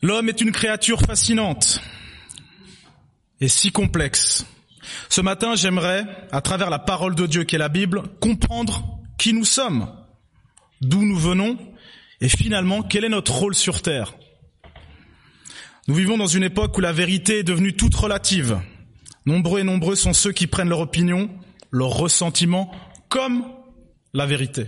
[0.00, 1.80] L'homme est une créature fascinante
[3.40, 4.46] et si complexe.
[5.08, 9.32] Ce matin, j'aimerais, à travers la parole de Dieu qui est la Bible, comprendre qui
[9.32, 9.92] nous sommes,
[10.80, 11.58] d'où nous venons
[12.20, 14.14] et finalement quel est notre rôle sur Terre.
[15.88, 18.60] Nous vivons dans une époque où la vérité est devenue toute relative.
[19.26, 21.30] Nombreux et nombreux sont ceux qui prennent leur opinion,
[21.70, 22.70] leur ressentiment
[23.08, 23.44] comme
[24.14, 24.66] la vérité.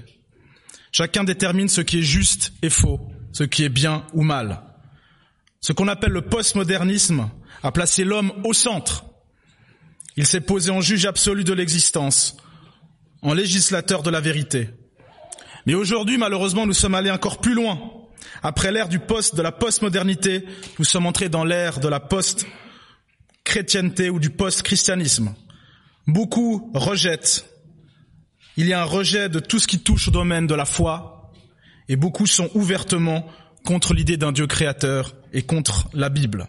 [0.91, 3.01] Chacun détermine ce qui est juste et faux,
[3.33, 4.63] ce qui est bien ou mal.
[5.61, 7.31] Ce qu'on appelle le postmodernisme
[7.63, 9.05] a placé l'homme au centre.
[10.17, 12.37] Il s'est posé en juge absolu de l'existence,
[13.23, 14.71] en législateur de la vérité.
[15.67, 17.79] Mais aujourd'hui, malheureusement, nous sommes allés encore plus loin.
[18.43, 20.47] Après l'ère du post, de la postmodernité,
[20.79, 25.35] nous sommes entrés dans l'ère de la post-chrétienté ou du post-christianisme.
[26.07, 27.45] Beaucoup rejettent.
[28.57, 31.31] Il y a un rejet de tout ce qui touche au domaine de la foi,
[31.89, 33.27] et beaucoup sont ouvertement
[33.65, 36.49] contre l'idée d'un Dieu créateur et contre la Bible.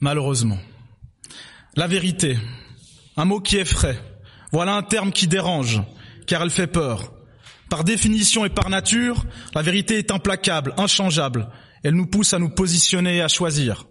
[0.00, 0.58] Malheureusement.
[1.76, 2.38] La vérité,
[3.16, 3.98] un mot qui effraie.
[4.52, 5.82] Voilà un terme qui dérange,
[6.26, 7.12] car elle fait peur.
[7.68, 9.24] Par définition et par nature,
[9.54, 11.48] la vérité est implacable, inchangeable.
[11.82, 13.86] Elle nous pousse à nous positionner et à choisir.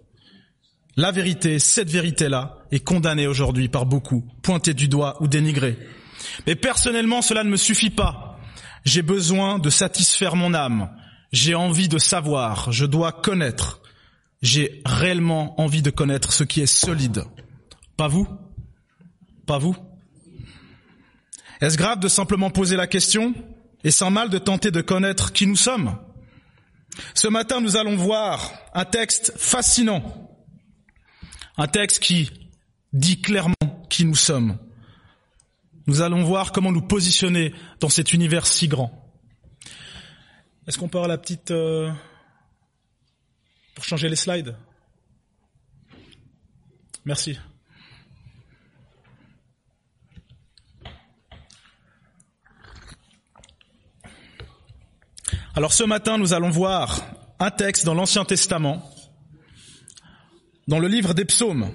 [0.96, 5.78] La vérité, cette vérité-là, est condamnée aujourd'hui par beaucoup, pointée du doigt ou dénigrée.
[6.46, 8.40] Mais personnellement, cela ne me suffit pas.
[8.84, 10.90] J'ai besoin de satisfaire mon âme.
[11.32, 13.80] J'ai envie de savoir, je dois connaître.
[14.40, 17.24] J'ai réellement envie de connaître ce qui est solide.
[17.96, 18.26] Pas vous?
[19.46, 19.76] Pas vous?
[21.60, 23.34] Est-ce grave de simplement poser la question
[23.84, 25.98] et sans mal de tenter de connaître qui nous sommes?
[27.14, 30.30] Ce matin, nous allons voir un texte fascinant,
[31.56, 32.30] un texte qui
[32.92, 33.54] dit clairement
[33.90, 34.58] qui nous sommes.
[35.86, 39.07] Nous allons voir comment nous positionner dans cet univers si grand.
[40.68, 41.50] Est-ce qu'on peut avoir la petite...
[41.50, 41.90] Euh,
[43.74, 44.54] pour changer les slides?
[47.06, 47.38] Merci.
[55.54, 57.00] Alors ce matin, nous allons voir
[57.38, 58.92] un texte dans l'Ancien Testament,
[60.66, 61.72] dans le livre des psaumes.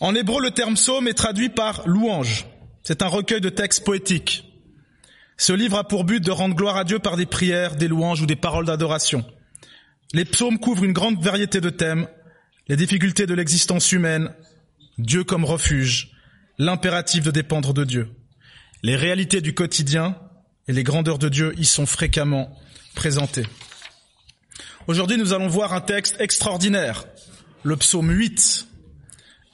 [0.00, 2.46] En hébreu, le terme psaume est traduit par louange.
[2.82, 4.49] C'est un recueil de textes poétiques.
[5.40, 8.20] Ce livre a pour but de rendre gloire à Dieu par des prières, des louanges
[8.20, 9.24] ou des paroles d'adoration.
[10.12, 12.08] Les psaumes couvrent une grande variété de thèmes,
[12.68, 14.34] les difficultés de l'existence humaine,
[14.98, 16.10] Dieu comme refuge,
[16.58, 18.10] l'impératif de dépendre de Dieu.
[18.82, 20.14] Les réalités du quotidien
[20.68, 22.54] et les grandeurs de Dieu y sont fréquemment
[22.94, 23.46] présentées.
[24.88, 27.06] Aujourd'hui, nous allons voir un texte extraordinaire,
[27.62, 28.68] le psaume 8,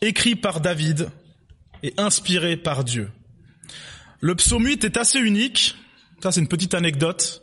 [0.03, 1.11] écrit par David
[1.85, 3.09] et inspiré par Dieu.
[4.21, 5.77] Le psaume 8 est assez unique.
[6.22, 7.43] Ça, c'est une petite anecdote.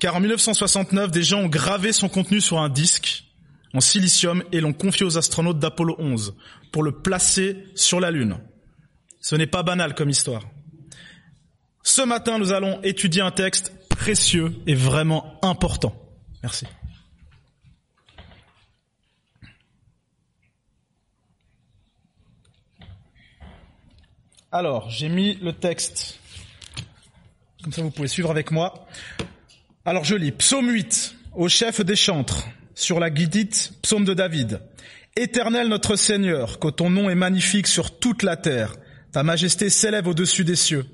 [0.00, 3.24] Car en 1969, des gens ont gravé son contenu sur un disque
[3.72, 6.34] en silicium et l'ont confié aux astronautes d'Apollo 11
[6.72, 8.38] pour le placer sur la Lune.
[9.20, 10.42] Ce n'est pas banal comme histoire.
[11.82, 15.94] Ce matin, nous allons étudier un texte précieux et vraiment important.
[16.42, 16.66] Merci.
[24.52, 26.20] Alors, j'ai mis le texte.
[27.62, 28.86] Comme ça, vous pouvez suivre avec moi.
[29.84, 30.30] Alors, je lis.
[30.30, 34.60] Psaume 8, au chef des chantres, sur la guidite, psaume de David.
[35.16, 38.76] Éternel notre Seigneur, que ton nom est magnifique sur toute la terre.
[39.10, 40.86] Ta majesté s'élève au-dessus des cieux.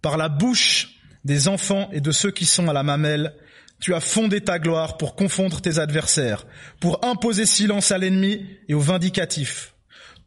[0.00, 3.34] Par la bouche des enfants et de ceux qui sont à la mamelle,
[3.80, 6.46] tu as fondé ta gloire pour confondre tes adversaires,
[6.80, 9.74] pour imposer silence à l'ennemi et au vindicatif.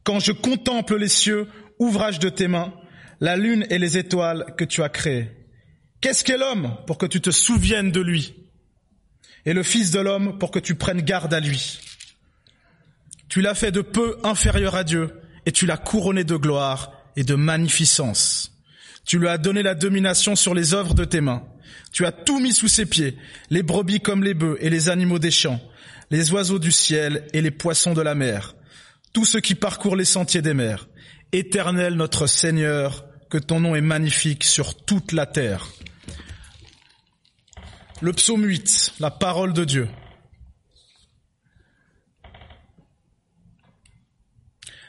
[0.04, 1.48] Quand je contemple les cieux,
[1.82, 2.72] ouvrage de tes mains,
[3.20, 5.30] la lune et les étoiles que tu as créées.
[6.00, 8.34] Qu'est-ce qu'est l'homme pour que tu te souviennes de lui?
[9.44, 11.80] Et le Fils de l'homme pour que tu prennes garde à lui
[13.28, 15.10] Tu l'as fait de peu inférieur à Dieu
[15.46, 18.52] et tu l'as couronné de gloire et de magnificence.
[19.04, 21.44] Tu lui as donné la domination sur les œuvres de tes mains.
[21.92, 23.16] Tu as tout mis sous ses pieds,
[23.50, 25.60] les brebis comme les bœufs et les animaux des champs,
[26.10, 28.54] les oiseaux du ciel et les poissons de la mer,
[29.12, 30.88] tous ceux qui parcourent les sentiers des mers.
[31.32, 35.66] Éternel notre Seigneur, que ton nom est magnifique sur toute la terre.
[38.02, 39.88] Le psaume 8, la parole de Dieu.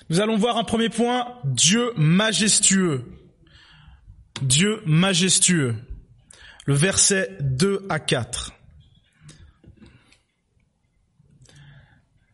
[0.09, 3.05] Nous allons voir un premier point, Dieu majestueux.
[4.41, 5.75] Dieu majestueux.
[6.65, 8.51] Le verset 2 à 4.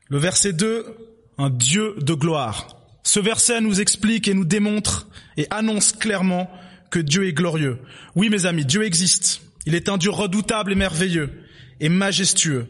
[0.08, 0.98] Le verset 2,
[1.38, 2.79] un Dieu de gloire.
[3.10, 6.48] Ce verset nous explique et nous démontre et annonce clairement
[6.92, 7.80] que Dieu est glorieux.
[8.14, 9.42] Oui, mes amis, Dieu existe.
[9.66, 11.44] Il est un Dieu redoutable et merveilleux
[11.80, 12.68] et majestueux.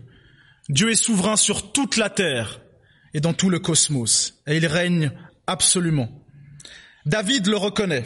[0.69, 2.61] Dieu est souverain sur toute la terre
[3.13, 5.11] et dans tout le cosmos, et il règne
[5.45, 6.09] absolument.
[7.05, 8.05] David le reconnaît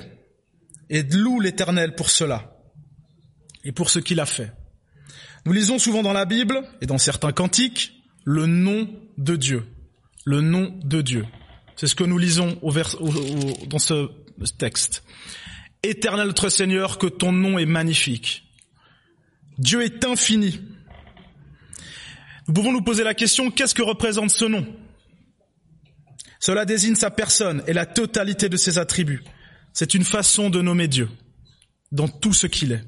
[0.89, 2.57] et loue l'Éternel pour cela
[3.63, 4.51] et pour ce qu'il a fait.
[5.45, 7.94] Nous lisons souvent dans la Bible et dans certains cantiques
[8.25, 8.89] le nom
[9.19, 9.68] de Dieu.
[10.25, 11.27] Le nom de Dieu.
[11.75, 12.59] C'est ce que nous lisons
[13.67, 14.09] dans ce
[14.57, 15.03] texte.
[15.83, 18.43] Éternel notre Seigneur, que ton nom est magnifique.
[19.57, 20.61] Dieu est infini.
[22.47, 24.65] Nous pouvons nous poser la question, qu'est-ce que représente ce nom?
[26.39, 29.23] Cela désigne sa personne et la totalité de ses attributs.
[29.71, 31.09] C'est une façon de nommer Dieu
[31.91, 32.83] dans tout ce qu'il est.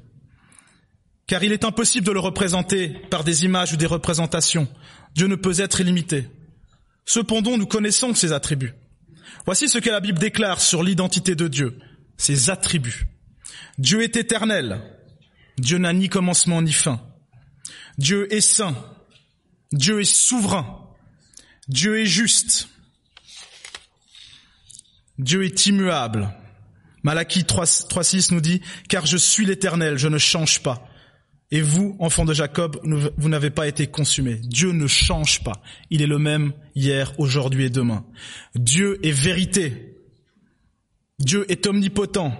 [1.26, 4.68] Car il est impossible de le représenter par des images ou des représentations.
[5.14, 6.28] Dieu ne peut être illimité.
[7.06, 8.74] Cependant, nous connaissons ses attributs.
[9.46, 11.78] Voici ce que la Bible déclare sur l'identité de Dieu,
[12.16, 13.06] ses attributs.
[13.78, 14.82] Dieu est éternel.
[15.56, 17.00] Dieu n'a ni commencement ni fin.
[17.96, 18.76] Dieu est saint.
[19.72, 20.84] Dieu est souverain.
[21.68, 22.68] Dieu est juste.
[25.18, 26.28] Dieu est immuable.
[27.02, 30.88] Malachie 3.6 nous dit, car je suis l'éternel, je ne change pas.
[31.52, 32.80] Et vous, enfants de Jacob,
[33.16, 34.40] vous n'avez pas été consumés.
[34.42, 35.62] Dieu ne change pas.
[35.90, 38.04] Il est le même hier, aujourd'hui et demain.
[38.56, 39.96] Dieu est vérité.
[41.20, 42.32] Dieu est omnipotent.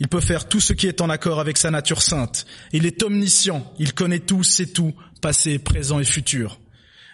[0.00, 2.46] Il peut faire tout ce qui est en accord avec sa nature sainte.
[2.72, 3.70] Il est omniscient.
[3.78, 6.58] Il connaît tout, sait tout, passé, présent et futur.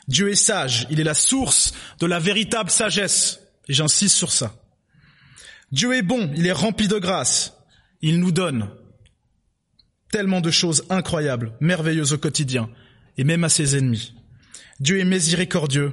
[0.07, 0.87] Dieu est sage.
[0.89, 3.41] Il est la source de la véritable sagesse.
[3.69, 4.55] Et j'insiste sur ça.
[5.73, 6.31] Dieu est bon.
[6.37, 7.55] Il est rempli de grâce.
[8.01, 8.71] Il nous donne
[10.11, 12.69] tellement de choses incroyables, merveilleuses au quotidien,
[13.17, 14.15] et même à ses ennemis.
[14.81, 15.93] Dieu est miséricordieux,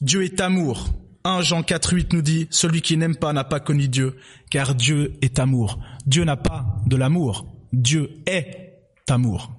[0.00, 0.92] Dieu est amour.
[1.24, 4.16] 1 Jean 4, 8 nous dit, celui qui n'aime pas n'a pas connu Dieu,
[4.50, 5.78] car Dieu est amour.
[6.04, 8.72] Dieu n'a pas de l'amour, Dieu est
[9.08, 9.52] amour.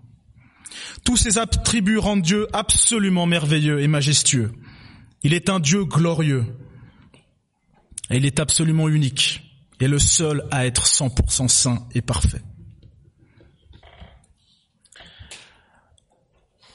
[1.06, 4.52] Tous ces attributs rendent Dieu absolument merveilleux et majestueux.
[5.24, 6.46] Il est un Dieu glorieux.
[8.10, 9.42] Et il est absolument unique
[9.84, 12.42] et le seul à être 100% saint et parfait.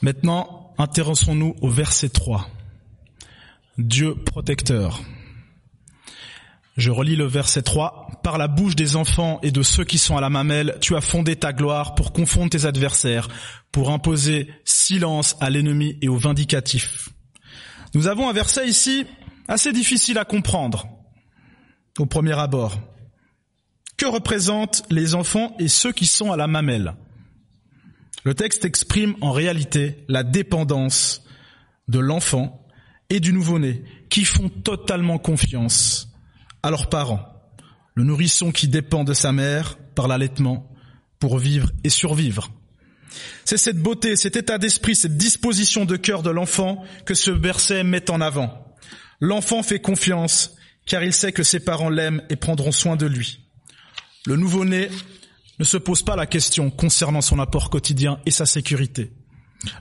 [0.00, 2.48] Maintenant, intéressons-nous au verset 3.
[3.78, 5.02] Dieu protecteur.
[6.76, 8.20] Je relis le verset 3.
[8.22, 11.00] Par la bouche des enfants et de ceux qui sont à la mamelle, tu as
[11.00, 13.28] fondé ta gloire pour confondre tes adversaires,
[13.72, 17.08] pour imposer silence à l'ennemi et au vindicatif.
[17.94, 19.04] Nous avons un verset ici
[19.48, 20.86] assez difficile à comprendre
[21.98, 22.78] au premier abord.
[23.96, 26.94] Que représentent les enfants et ceux qui sont à la mamelle?
[28.24, 31.22] Le texte exprime en réalité la dépendance
[31.88, 32.66] de l'enfant
[33.10, 36.08] et du nouveau-né qui font totalement confiance
[36.62, 37.24] à leurs parents.
[37.94, 40.70] Le nourrisson qui dépend de sa mère par l'allaitement
[41.18, 42.50] pour vivre et survivre.
[43.44, 47.82] C'est cette beauté, cet état d'esprit, cette disposition de cœur de l'enfant que ce verset
[47.82, 48.76] met en avant.
[49.20, 50.54] L'enfant fait confiance
[50.86, 53.40] car il sait que ses parents l'aiment et prendront soin de lui.
[54.26, 54.90] Le nouveau-né
[55.58, 59.12] ne se pose pas la question concernant son apport quotidien et sa sécurité.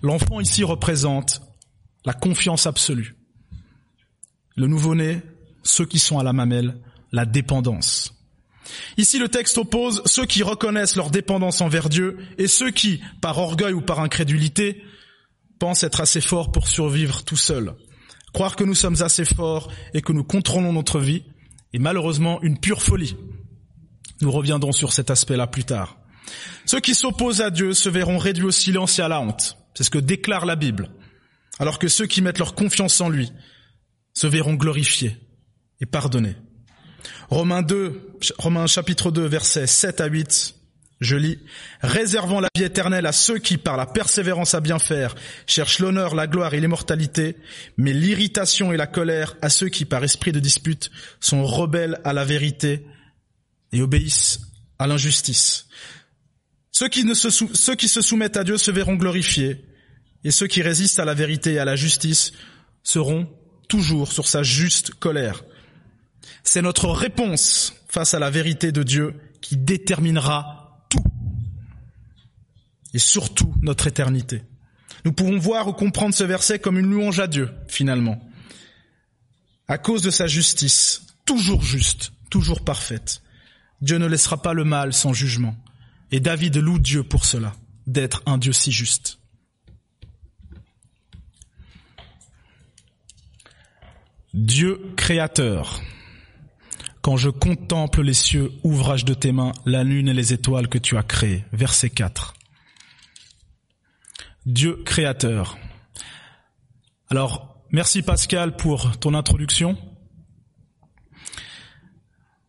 [0.01, 1.41] L'enfant ici représente
[2.06, 3.15] la confiance absolue.
[4.56, 5.21] Le nouveau-né,
[5.63, 6.79] ceux qui sont à la mamelle,
[7.12, 8.13] la dépendance.
[8.97, 13.38] Ici, le texte oppose ceux qui reconnaissent leur dépendance envers Dieu et ceux qui, par
[13.38, 14.83] orgueil ou par incrédulité,
[15.59, 17.75] pensent être assez forts pour survivre tout seuls.
[18.33, 21.23] Croire que nous sommes assez forts et que nous contrôlons notre vie
[21.73, 23.16] est malheureusement une pure folie.
[24.21, 25.97] Nous reviendrons sur cet aspect-là plus tard.
[26.66, 29.57] Ceux qui s'opposent à Dieu se verront réduits au silence et à la honte.
[29.74, 30.90] C'est ce que déclare la Bible.
[31.59, 33.31] Alors que ceux qui mettent leur confiance en lui
[34.14, 35.16] se verront glorifiés
[35.80, 36.36] et pardonnés.
[37.30, 40.56] Romains 2, Romains chapitre 2, versets 7 à 8,
[41.00, 41.40] je lis,
[41.81, 45.14] réservant la vie éternelle à ceux qui, par la persévérance à bien faire,
[45.45, 47.38] cherchent l'honneur, la gloire et l'immortalité,
[47.78, 52.14] mais l'irritation et la colère à ceux qui, par esprit de dispute, sont rebelles à
[52.14, 52.83] la vérité
[53.71, 54.40] et obéissent
[54.80, 55.68] à l'injustice.
[56.71, 57.04] Ceux qui,
[57.88, 59.66] se soumettent à Dieu se verront glorifiés,
[60.24, 62.33] et ceux qui résistent à la vérité et à la justice
[62.83, 63.28] seront
[63.68, 65.44] toujours sur sa juste colère.
[66.44, 71.04] C'est notre réponse face à la vérité de Dieu qui déterminera tout,
[72.94, 74.44] et surtout notre éternité.
[75.04, 78.21] Nous pouvons voir ou comprendre ce verset comme une louange à Dieu, finalement,
[79.68, 83.21] à cause de sa justice, toujours juste, toujours parfaite.
[83.81, 85.55] Dieu ne laissera pas le mal sans jugement.
[86.11, 87.53] Et David loue Dieu pour cela,
[87.85, 89.19] d'être un Dieu si juste.
[94.33, 95.81] Dieu créateur.
[97.01, 100.77] Quand je contemple les cieux, ouvrage de tes mains, la lune et les étoiles que
[100.77, 101.45] tu as créées.
[101.53, 102.33] Verset 4.
[104.45, 105.57] Dieu créateur.
[107.09, 109.77] Alors, merci Pascal pour ton introduction.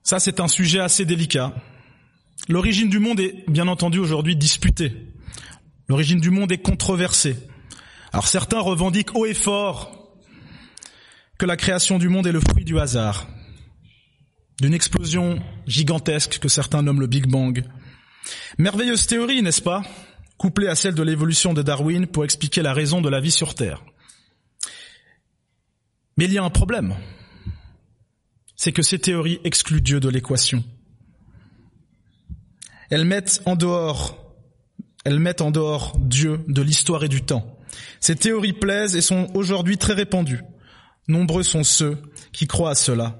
[0.08, 1.54] Ça, c'est un sujet assez délicat.
[2.48, 4.90] L'origine du monde est bien entendu aujourd'hui disputée.
[5.86, 7.36] L'origine du monde est controversée.
[8.14, 10.16] Alors certains revendiquent haut et fort
[11.38, 13.26] que la création du monde est le fruit du hasard,
[14.62, 17.62] d'une explosion gigantesque que certains nomment le Big Bang.
[18.56, 19.82] Merveilleuse théorie, n'est-ce pas
[20.38, 23.54] Couplée à celle de l'évolution de Darwin pour expliquer la raison de la vie sur
[23.54, 23.84] Terre.
[26.16, 26.94] Mais il y a un problème.
[28.58, 30.62] C'est que ces théories excluent Dieu de l'équation.
[32.90, 34.28] Elles mettent en dehors
[35.04, 37.56] elles mettent en dehors Dieu de l'histoire et du temps.
[37.98, 40.42] Ces théories plaisent et sont aujourd'hui très répandues.
[41.06, 41.96] Nombreux sont ceux
[42.32, 43.18] qui croient à cela,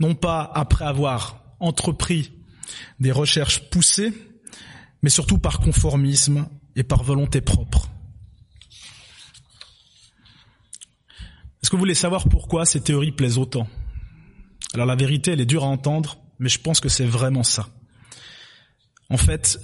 [0.00, 2.32] non pas après avoir entrepris
[3.00, 4.14] des recherches poussées,
[5.02, 7.90] mais surtout par conformisme et par volonté propre.
[11.62, 13.68] Est-ce que vous voulez savoir pourquoi ces théories plaisent autant?
[14.76, 17.70] Alors la vérité, elle est dure à entendre, mais je pense que c'est vraiment ça.
[19.08, 19.58] En fait,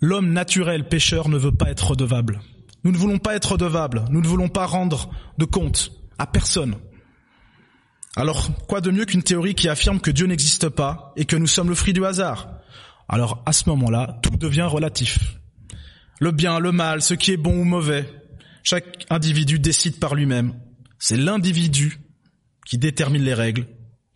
[0.00, 2.40] l'homme naturel pécheur ne veut pas être redevable.
[2.82, 6.74] Nous ne voulons pas être redevables, nous ne voulons pas rendre de compte à personne.
[8.16, 11.46] Alors, quoi de mieux qu'une théorie qui affirme que Dieu n'existe pas et que nous
[11.46, 12.48] sommes le fruit du hasard?
[13.08, 15.38] Alors, à ce moment-là, tout devient relatif.
[16.18, 18.04] Le bien, le mal, ce qui est bon ou mauvais,
[18.64, 20.54] chaque individu décide par lui-même.
[20.98, 22.00] C'est l'individu
[22.66, 23.68] qui détermine les règles,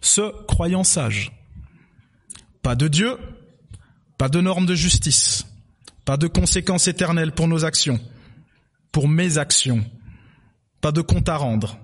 [0.05, 1.33] ce croyant sage.
[2.63, 3.17] Pas de Dieu,
[4.19, 5.47] pas de normes de justice,
[6.05, 7.99] pas de conséquences éternelles pour nos actions,
[8.93, 9.85] pour mes actions,
[10.81, 11.79] pas de compte à rendre.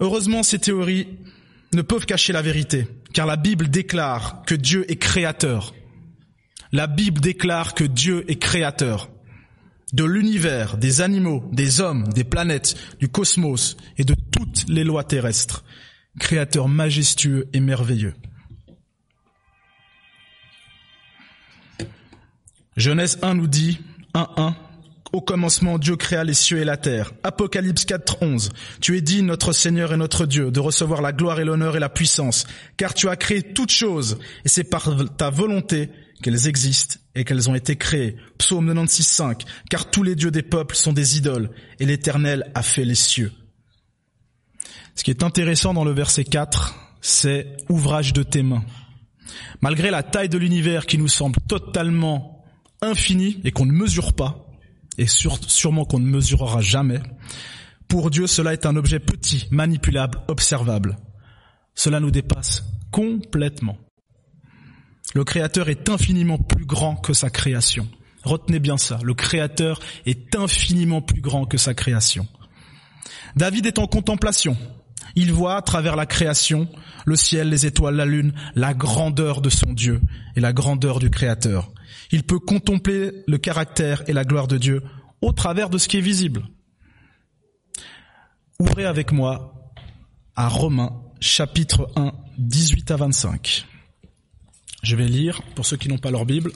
[0.00, 1.08] Heureusement, ces théories
[1.72, 5.74] ne peuvent cacher la vérité, car la Bible déclare que Dieu est créateur.
[6.70, 9.08] La Bible déclare que Dieu est créateur
[9.94, 15.04] de l'univers, des animaux, des hommes, des planètes, du cosmos et de toutes les lois
[15.04, 15.64] terrestres.
[16.18, 18.14] Créateur majestueux et merveilleux.
[22.76, 23.80] Genèse 1 nous dit,
[24.14, 24.54] 1.1,
[25.12, 27.12] au commencement, Dieu créa les cieux et la terre.
[27.22, 28.50] Apocalypse 4.11.
[28.80, 31.80] Tu es dit, notre Seigneur et notre Dieu, de recevoir la gloire et l'honneur et
[31.80, 32.46] la puissance,
[32.76, 35.90] car tu as créé toutes choses, et c'est par ta volonté
[36.22, 38.16] qu'elles existent et qu'elles ont été créées.
[38.38, 39.42] Psaume 96.5.
[39.70, 43.32] Car tous les dieux des peuples sont des idoles, et l'Éternel a fait les cieux.
[44.98, 48.64] Ce qui est intéressant dans le verset 4, c'est ouvrage de tes mains.
[49.60, 52.44] Malgré la taille de l'univers qui nous semble totalement
[52.82, 54.44] infini et qu'on ne mesure pas,
[54.98, 56.98] et sûrement qu'on ne mesurera jamais.
[57.86, 60.98] Pour Dieu, cela est un objet petit, manipulable, observable.
[61.76, 63.78] Cela nous dépasse complètement.
[65.14, 67.88] Le Créateur est infiniment plus grand que sa création.
[68.24, 72.26] Retenez bien ça, le Créateur est infiniment plus grand que sa création.
[73.36, 74.56] David est en contemplation.
[75.20, 76.68] Il voit à travers la création,
[77.04, 80.00] le ciel, les étoiles, la lune, la grandeur de son Dieu
[80.36, 81.72] et la grandeur du Créateur.
[82.12, 84.80] Il peut contempler le caractère et la gloire de Dieu
[85.20, 86.44] au travers de ce qui est visible.
[88.60, 89.72] Ouvrez avec moi
[90.36, 93.66] à Romains chapitre 1, 18 à 25.
[94.84, 96.52] Je vais lire pour ceux qui n'ont pas leur Bible.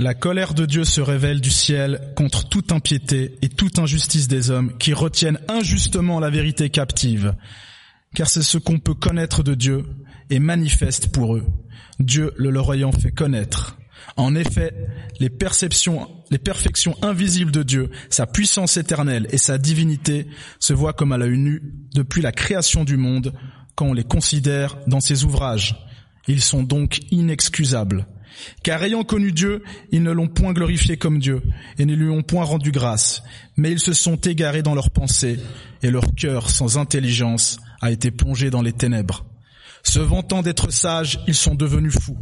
[0.00, 4.52] La colère de Dieu se révèle du ciel contre toute impiété et toute injustice des
[4.52, 7.34] hommes qui retiennent injustement la vérité captive,
[8.14, 9.84] car c'est ce qu'on peut connaître de Dieu
[10.30, 11.44] et manifeste pour eux,
[11.98, 13.76] Dieu le leur ayant fait connaître.
[14.16, 14.72] En effet,
[15.18, 20.28] les perceptions, les perfections invisibles de Dieu, sa puissance éternelle et sa divinité
[20.60, 23.34] se voient comme à l'œil nu depuis la création du monde
[23.74, 25.74] quand on les considère dans ses ouvrages.
[26.28, 28.06] Ils sont donc inexcusables
[28.62, 31.42] car ayant connu Dieu, ils ne l'ont point glorifié comme Dieu,
[31.78, 33.22] et ne lui ont point rendu grâce,
[33.56, 35.38] mais ils se sont égarés dans leurs pensées,
[35.82, 39.24] et leur cœur sans intelligence a été plongé dans les ténèbres.
[39.82, 42.18] Se vantant d'être sages, ils sont devenus fous,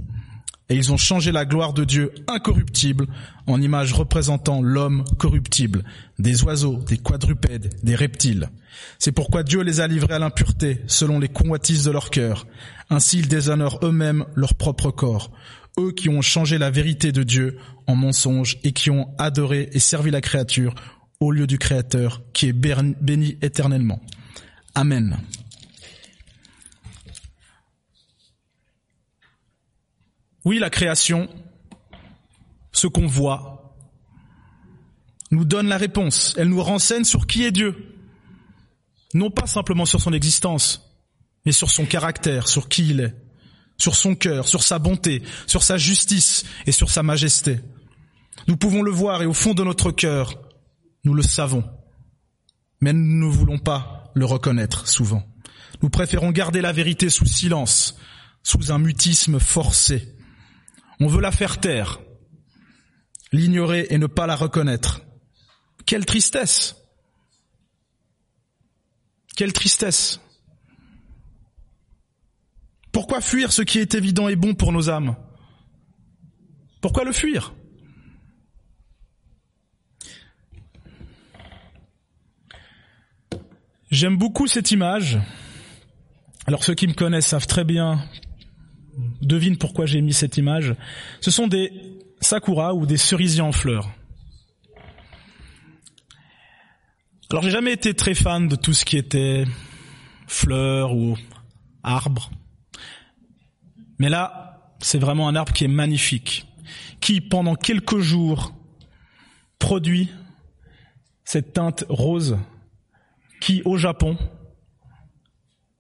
[0.69, 3.07] et ils ont changé la gloire de Dieu incorruptible
[3.47, 5.85] en image représentant l'homme corruptible,
[6.19, 8.51] des oiseaux, des quadrupèdes, des reptiles.
[8.99, 12.47] C'est pourquoi Dieu les a livrés à l'impureté, selon les convoitises de leur cœur.
[12.91, 15.31] Ainsi ils déshonorent eux-mêmes leur propre corps
[15.79, 19.79] eux qui ont changé la vérité de Dieu en mensonge et qui ont adoré et
[19.79, 20.75] servi la créature
[21.21, 24.01] au lieu du Créateur qui est béni éternellement.
[24.75, 25.19] Amen.
[30.45, 31.29] Oui, la création,
[32.73, 33.75] ce qu'on voit,
[35.31, 36.35] nous donne la réponse.
[36.39, 37.95] Elle nous renseigne sur qui est Dieu.
[39.15, 40.95] non pas simplement sur son existence,
[41.45, 43.15] mais sur son caractère, sur qui il est,
[43.79, 47.61] sur son cœur, sur sa bonté, sur sa justice et sur sa majesté.
[48.49, 50.35] Nous pouvons le voir et au fond de notre cœur,
[51.05, 51.65] nous le savons,
[52.81, 55.23] mais nous ne voulons pas le reconnaître souvent.
[55.83, 57.97] Nous préférons garder la vérité sous silence,
[58.43, 60.17] sous un mutisme forcé.
[61.01, 62.01] On veut la faire taire,
[63.33, 65.03] l'ignorer et ne pas la reconnaître.
[65.85, 66.77] Quelle tristesse
[69.37, 70.21] Quelle tristesse
[72.97, 75.17] Pourquoi fuir ce qui est évident et bon pour nos âmes?
[76.81, 77.53] Pourquoi le fuir?
[83.91, 85.19] J'aime beaucoup cette image.
[86.47, 88.03] Alors ceux qui me connaissent savent très bien,
[89.21, 90.75] devinent pourquoi j'ai mis cette image.
[91.21, 91.71] Ce sont des
[92.23, 93.91] sakura ou des cerisiers en fleurs.
[97.31, 99.45] Alors j'ai jamais été très fan de tout ce qui était
[100.27, 101.19] fleurs ou
[101.83, 102.31] arbres.
[103.99, 106.47] Mais là, c'est vraiment un arbre qui est magnifique,
[107.01, 108.55] qui pendant quelques jours
[109.59, 110.11] produit
[111.25, 112.39] cette teinte rose
[113.41, 114.17] qui au Japon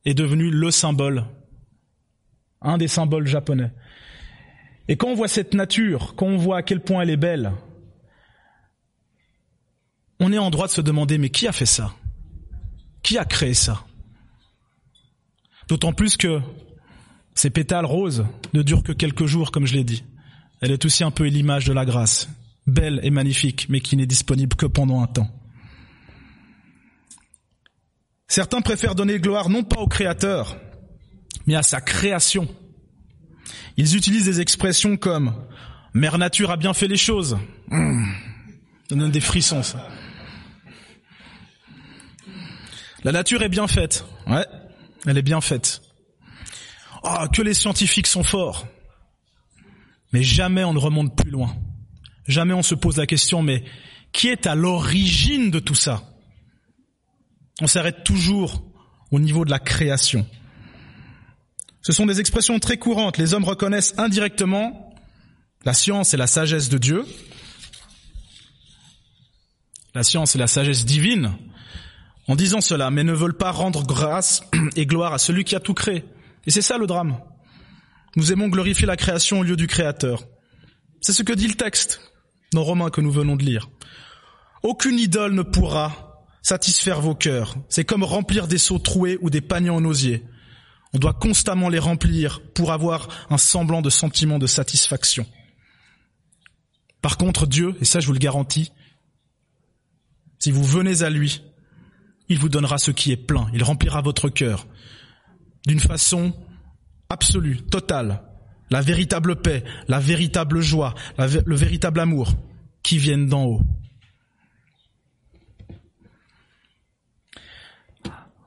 [0.04, 1.25] est devenu le symbole,
[2.61, 3.73] un des symboles japonais.
[4.88, 7.52] Et quand on voit cette nature, quand on voit à quel point elle est belle,
[10.20, 11.92] on est en droit de se demander, mais qui a fait ça?
[13.02, 13.85] Qui a créé ça?
[15.68, 16.40] D'autant plus que
[17.36, 20.02] ces pétales roses ne durent que quelques jours, comme je l'ai dit.
[20.60, 22.28] Elle est aussi un peu l'image de la grâce,
[22.66, 25.30] belle et magnifique, mais qui n'est disponible que pendant un temps.
[28.26, 30.56] Certains préfèrent donner gloire non pas au Créateur,
[31.46, 32.48] mais à sa création.
[33.76, 35.34] Ils utilisent des expressions comme
[35.92, 37.38] Mère Nature a bien fait les choses.
[37.68, 38.06] Mmh.
[38.88, 39.86] Ça donne des frissons, ça.
[43.04, 44.04] La nature est bien faite.
[44.26, 44.46] Ouais,
[45.06, 45.82] elle est bien faite.
[47.08, 48.66] Oh, que les scientifiques sont forts.
[50.12, 51.54] Mais jamais on ne remonte plus loin.
[52.26, 53.64] Jamais on se pose la question, mais
[54.12, 56.02] qui est à l'origine de tout ça?
[57.60, 58.64] On s'arrête toujours
[59.12, 60.26] au niveau de la création.
[61.82, 63.19] Ce sont des expressions très courantes.
[63.19, 64.95] Les hommes reconnaissent indirectement
[65.64, 67.04] la science et la sagesse de Dieu,
[69.95, 71.36] la science et la sagesse divine,
[72.26, 74.42] en disant cela, mais ne veulent pas rendre grâce
[74.76, 76.04] et gloire à celui qui a tout créé.
[76.47, 77.19] Et c'est ça le drame.
[78.15, 80.25] Nous aimons glorifier la création au lieu du Créateur.
[81.00, 82.00] C'est ce que dit le texte
[82.52, 83.69] dans Romains que nous venons de lire.
[84.63, 87.56] Aucune idole ne pourra satisfaire vos cœurs.
[87.69, 90.25] C'est comme remplir des seaux troués ou des paniers en osier.
[90.93, 95.26] On doit constamment les remplir pour avoir un semblant de sentiment de satisfaction.
[97.02, 98.73] Par contre, Dieu, et ça je vous le garantis,
[100.39, 101.43] si vous venez à lui,
[102.28, 104.67] il vous donnera ce qui est plein, il remplira votre cœur
[105.66, 106.32] d'une façon
[107.08, 108.22] absolue, totale,
[108.70, 112.32] la véritable paix, la véritable joie, le véritable amour
[112.82, 113.60] qui viennent d'en haut.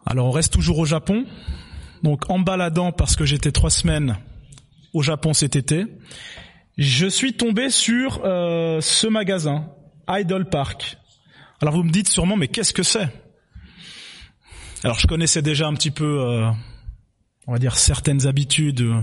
[0.05, 1.25] Alors on reste toujours au Japon.
[2.01, 4.17] Donc en baladant parce que j'étais trois semaines
[4.93, 5.85] au Japon cet été,
[6.77, 9.69] je suis tombé sur euh, ce magasin,
[10.07, 10.97] Idol Park.
[11.61, 13.09] Alors vous me dites sûrement, mais qu'est-ce que c'est?
[14.83, 16.49] Alors je connaissais déjà un petit peu, euh,
[17.49, 19.01] on va dire certaines habitudes euh,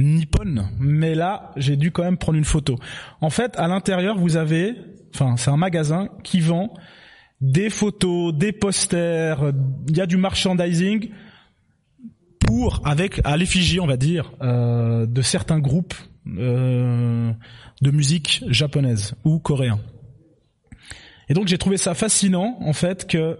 [0.00, 2.76] nippones, mais là j'ai dû quand même prendre une photo.
[3.20, 4.74] En fait, à l'intérieur vous avez,
[5.14, 6.74] enfin c'est un magasin qui vend
[7.40, 9.52] des photos, des posters,
[9.88, 11.10] il y a du merchandising
[12.40, 15.94] pour avec à l'effigie, on va dire, euh, de certains groupes
[16.26, 17.32] euh,
[17.80, 19.78] de musique japonaise ou coréen.
[21.28, 23.38] Et donc j'ai trouvé ça fascinant en fait que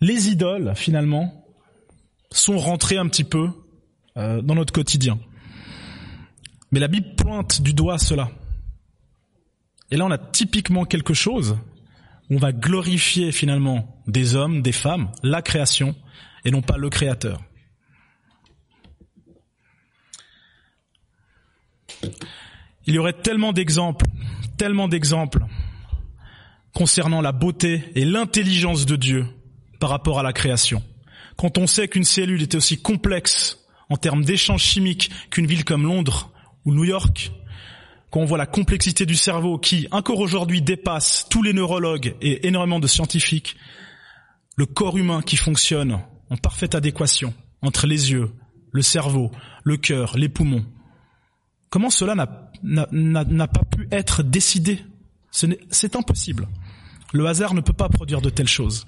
[0.00, 1.43] les idoles finalement
[2.38, 3.48] sont rentrées un petit peu
[4.16, 5.18] euh, dans notre quotidien.
[6.70, 8.30] Mais la Bible pointe du doigt cela.
[9.90, 11.56] Et là on a typiquement quelque chose
[12.30, 15.94] on va glorifier finalement des hommes, des femmes, la création,
[16.44, 17.40] et non pas le créateur.
[22.86, 24.06] Il y aurait tellement d'exemples,
[24.56, 25.44] tellement d'exemples
[26.72, 29.26] concernant la beauté et l'intelligence de Dieu
[29.80, 30.82] par rapport à la création.
[31.36, 35.84] Quand on sait qu'une cellule est aussi complexe en termes d'échanges chimiques qu'une ville comme
[35.84, 36.32] Londres
[36.64, 37.32] ou New York,
[38.10, 42.46] quand on voit la complexité du cerveau qui, encore aujourd'hui, dépasse tous les neurologues et
[42.46, 43.56] énormément de scientifiques,
[44.56, 48.30] le corps humain qui fonctionne en parfaite adéquation entre les yeux,
[48.70, 49.32] le cerveau,
[49.64, 50.64] le cœur, les poumons.
[51.70, 52.14] Comment cela
[52.62, 54.78] n'a pas pu être décidé?
[55.32, 56.46] C'est impossible.
[57.12, 58.86] Le hasard ne peut pas produire de telles choses.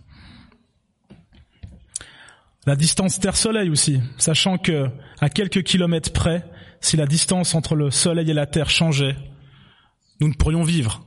[2.67, 6.45] La distance Terre-Soleil aussi, sachant que à quelques kilomètres près,
[6.81, 9.17] si la distance entre le Soleil et la Terre changeait,
[10.21, 11.07] nous ne pourrions vivre.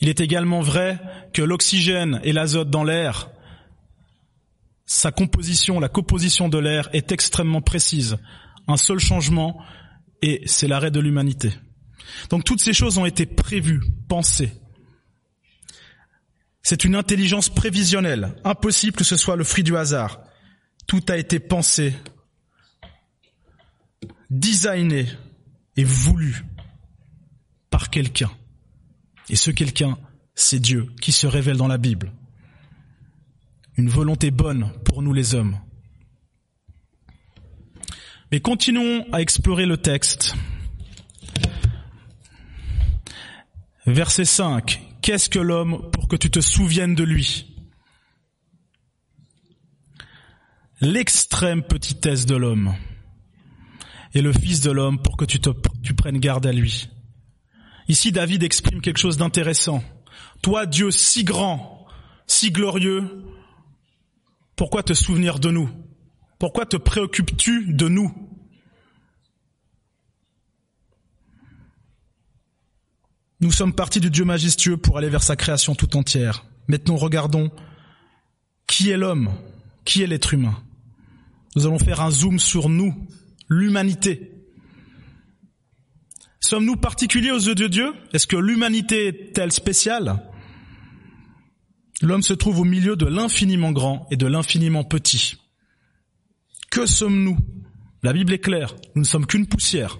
[0.00, 0.98] Il est également vrai
[1.34, 3.30] que l'oxygène et l'azote dans l'air,
[4.86, 8.16] sa composition, la composition de l'air est extrêmement précise.
[8.66, 9.62] Un seul changement
[10.22, 11.52] et c'est l'arrêt de l'humanité.
[12.30, 14.52] Donc toutes ces choses ont été prévues, pensées.
[16.64, 18.34] C'est une intelligence prévisionnelle.
[18.42, 20.22] Impossible que ce soit le fruit du hasard.
[20.86, 21.94] Tout a été pensé,
[24.30, 25.06] designé
[25.76, 26.42] et voulu
[27.68, 28.30] par quelqu'un.
[29.28, 29.98] Et ce quelqu'un,
[30.34, 32.12] c'est Dieu qui se révèle dans la Bible.
[33.76, 35.58] Une volonté bonne pour nous les hommes.
[38.32, 40.34] Mais continuons à explorer le texte.
[43.86, 44.93] Verset 5.
[45.04, 47.54] Qu'est-ce que l'homme pour que tu te souviennes de lui?
[50.80, 52.74] L'extrême petitesse de l'homme
[54.14, 55.38] et le Fils de l'homme pour que tu,
[55.82, 56.88] tu prennes garde à lui.
[57.86, 59.84] Ici, David exprime quelque chose d'intéressant.
[60.40, 61.86] Toi, Dieu si grand,
[62.26, 63.26] si glorieux,
[64.56, 65.68] pourquoi te souvenir de nous?
[66.38, 68.10] Pourquoi te préoccupes-tu de nous?
[73.44, 76.46] Nous sommes partis du Dieu majestueux pour aller vers sa création tout entière.
[76.66, 77.50] Maintenant, regardons
[78.66, 79.34] qui est l'homme,
[79.84, 80.56] qui est l'être humain.
[81.54, 82.94] Nous allons faire un zoom sur nous,
[83.50, 84.32] l'humanité.
[86.40, 87.92] Sommes-nous particuliers aux yeux de Dieu?
[88.14, 90.22] Est-ce que l'humanité est-elle spéciale?
[92.00, 95.36] L'homme se trouve au milieu de l'infiniment grand et de l'infiniment petit.
[96.70, 97.36] Que sommes-nous?
[98.02, 99.98] La Bible est claire, nous ne sommes qu'une poussière.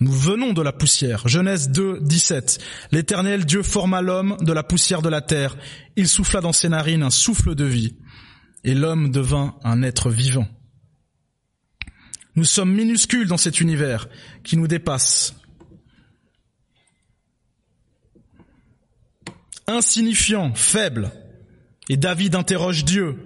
[0.00, 1.26] Nous venons de la poussière.
[1.26, 2.58] Genèse 2, 17.
[2.92, 5.56] L'éternel Dieu forma l'homme de la poussière de la terre.
[5.96, 7.96] Il souffla dans ses narines un souffle de vie.
[8.62, 10.46] Et l'homme devint un être vivant.
[12.36, 14.08] Nous sommes minuscules dans cet univers
[14.44, 15.34] qui nous dépasse.
[19.66, 21.10] Insignifiant, faible.
[21.88, 23.16] Et David interroge Dieu.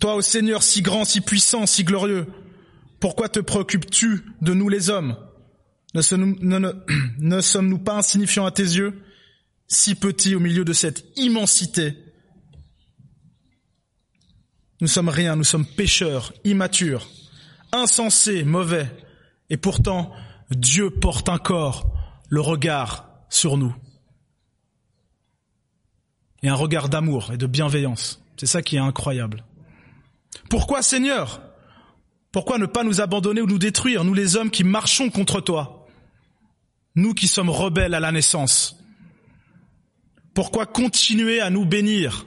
[0.00, 2.26] Toi, ô Seigneur, si grand, si puissant, si glorieux,
[3.00, 5.16] pourquoi te préoccupes-tu de nous les hommes?
[5.94, 9.02] Ne, sommes-nous pas insignifiants à tes yeux,
[9.66, 11.96] si petits au milieu de cette immensité?
[14.80, 17.06] Nous sommes rien, nous sommes pécheurs, immatures
[17.72, 18.90] insensé, mauvais,
[19.48, 20.12] et pourtant
[20.50, 21.92] Dieu porte encore
[22.28, 23.74] le regard sur nous.
[26.42, 28.22] Et un regard d'amour et de bienveillance.
[28.36, 29.44] C'est ça qui est incroyable.
[30.48, 31.42] Pourquoi Seigneur?
[32.32, 35.79] Pourquoi ne pas nous abandonner ou nous détruire, nous les hommes qui marchons contre toi?
[36.94, 38.76] Nous qui sommes rebelles à la naissance
[40.34, 42.26] Pourquoi continuer à nous bénir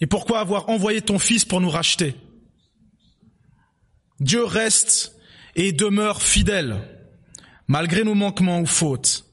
[0.00, 2.14] Et pourquoi avoir envoyé ton Fils pour nous racheter?
[4.20, 5.16] Dieu reste
[5.56, 6.80] et demeure fidèle,
[7.66, 9.24] malgré nos manquements ou fautes.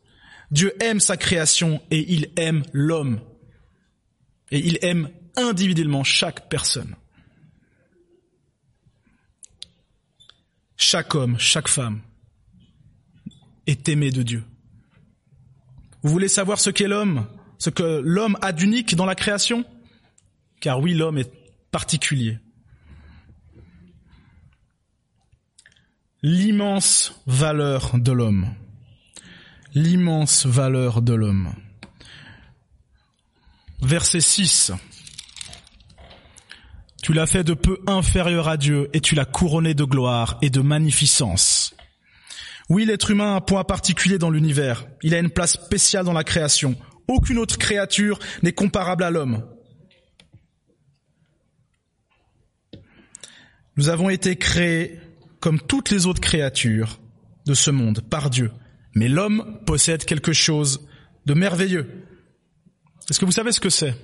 [0.50, 3.22] Dieu aime sa création et il aime l'homme.
[4.52, 6.96] Et il aime individuellement chaque personne.
[10.76, 12.02] Chaque homme, chaque femme
[13.68, 14.44] est aimé de Dieu.
[16.04, 19.66] Vous voulez savoir ce qu'est l'homme Ce que l'homme a d'unique dans la création?
[20.60, 21.32] Car oui, l'homme est
[21.72, 22.40] particulier.
[26.24, 28.54] l'immense valeur de l'homme.
[29.74, 31.54] L'immense valeur de l'homme.
[33.82, 34.72] Verset 6.
[37.02, 40.52] Tu l'as fait de peu inférieur à Dieu et tu l'as couronné de gloire et
[40.52, 41.74] de magnificence.
[42.72, 44.88] Oui, l'être humain a un point particulier dans l'univers.
[45.04, 46.78] Il a une place spéciale dans la création.
[47.10, 49.46] Aucune autre créature n'est comparable à l'homme.
[53.76, 55.02] Nous avons été créés
[55.42, 57.02] comme toutes les autres créatures
[57.46, 58.54] de ce monde par Dieu.
[58.96, 60.88] Mais l'homme possède quelque chose
[61.26, 62.06] de merveilleux.
[63.10, 63.98] Est-ce que vous savez ce que c'est?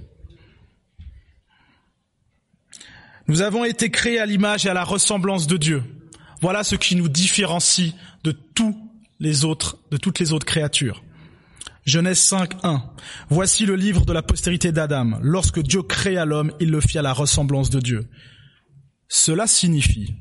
[3.29, 5.83] Nous avons été créés à l'image et à la ressemblance de Dieu.
[6.41, 7.93] Voilà ce qui nous différencie
[8.27, 8.75] de tous
[9.21, 11.01] les autres, de toutes les autres créatures.
[11.85, 12.83] Genèse 5, 1.
[13.29, 15.17] Voici le livre de la postérité d'Adam.
[15.21, 18.09] Lorsque Dieu créa l'homme, il le fit à la ressemblance de Dieu.
[19.07, 20.13] Cela signifie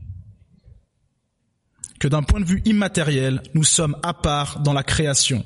[1.99, 5.45] que d'un point de vue immatériel, nous sommes à part dans la création.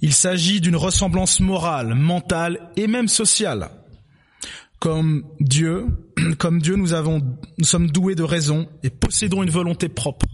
[0.00, 3.70] Il s'agit d'une ressemblance morale, mentale et même sociale.
[4.78, 5.86] Comme Dieu,
[6.38, 7.20] comme Dieu, nous avons,
[7.58, 10.26] nous sommes doués de raison et possédons une volonté propre.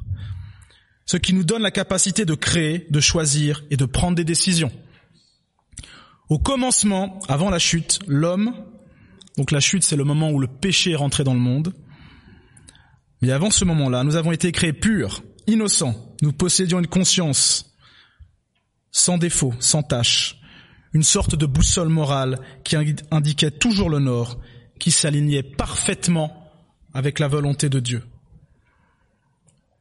[1.11, 4.71] Ce qui nous donne la capacité de créer, de choisir et de prendre des décisions.
[6.29, 8.55] Au commencement, avant la chute, l'homme
[9.37, 11.75] Donc la chute, c'est le moment où le péché est rentré dans le monde.
[13.23, 16.15] Mais avant ce moment-là, nous avons été créés purs, innocents.
[16.23, 17.75] Nous possédions une conscience
[18.93, 20.39] sans défaut, sans tâche,
[20.93, 22.77] une sorte de boussole morale qui
[23.11, 24.39] indiquait toujours le nord,
[24.79, 26.53] qui s'alignait parfaitement
[26.95, 28.05] avec la volonté de Dieu.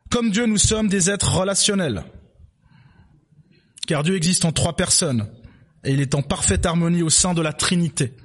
[0.09, 2.03] Comme Dieu, nous sommes des êtres relationnels,
[3.87, 5.29] car Dieu existe en trois personnes,
[5.83, 8.15] et il est en parfaite harmonie au sein de la Trinité.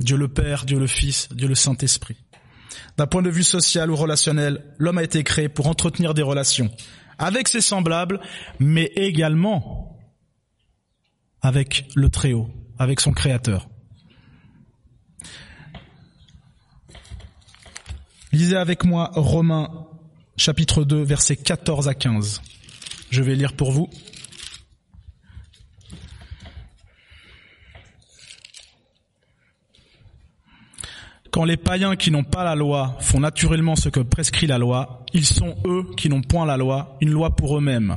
[0.00, 2.16] Dieu le Père, Dieu le Fils, Dieu le Saint-Esprit.
[2.96, 6.70] D'un point de vue social ou relationnel, l'homme a été créé pour entretenir des relations
[7.18, 8.20] avec ses semblables,
[8.58, 9.98] mais également
[11.40, 13.68] avec le Très-Haut, avec son Créateur.
[18.32, 19.86] Lisez avec moi Romains
[20.36, 22.42] chapitre 2, versets 14 à 15.
[23.10, 23.88] Je vais lire pour vous.
[31.30, 35.04] Quand les païens qui n'ont pas la loi font naturellement ce que prescrit la loi,
[35.14, 37.96] ils sont eux qui n'ont point la loi, une loi pour eux-mêmes.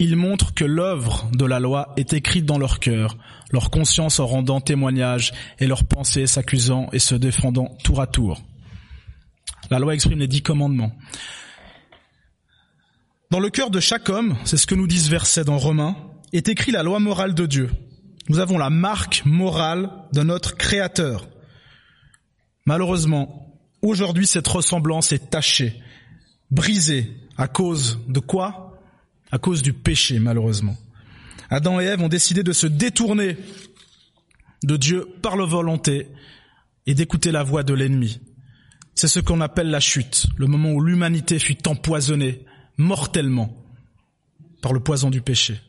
[0.00, 3.16] Ils montrent que l'œuvre de la loi est écrite dans leur cœur,
[3.52, 8.42] leur conscience en rendant témoignage et leurs pensées s'accusant et se défendant tour à tour.
[9.70, 10.92] La loi exprime les dix commandements.
[13.30, 15.96] Dans le cœur de chaque homme, c'est ce que nous disent versets dans Romains,
[16.32, 17.70] est écrit la loi morale de Dieu.
[18.28, 21.28] Nous avons la marque morale de notre Créateur.
[22.66, 25.80] Malheureusement, aujourd'hui, cette ressemblance est tachée,
[26.50, 28.78] brisée, à cause de quoi?
[29.30, 30.76] À cause du péché, malheureusement.
[31.50, 33.36] Adam et Ève ont décidé de se détourner
[34.62, 36.08] de Dieu par leur volonté
[36.86, 38.20] et d'écouter la voix de l'ennemi.
[38.94, 42.44] C'est ce qu'on appelle la chute, le moment où l'humanité fut empoisonnée
[42.76, 43.56] mortellement
[44.60, 45.60] par le poison du péché.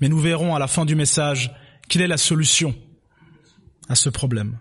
[0.00, 1.50] Mais nous verrons à la fin du message
[1.88, 2.74] quelle est la solution
[3.88, 4.58] à ce problème.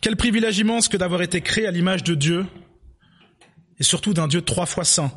[0.00, 2.46] Quel privilège immense que d'avoir été créé à l'image de Dieu
[3.78, 5.10] et surtout d'un Dieu trois fois saint.